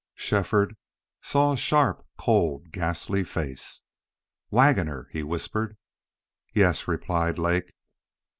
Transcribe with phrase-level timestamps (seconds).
[0.15, 0.75] Shefford
[1.21, 3.83] saw a sharp, cold, ghastly face.
[4.49, 5.77] "WAGGONER!" he whispered.
[6.55, 7.71] "Yes," replied Lake.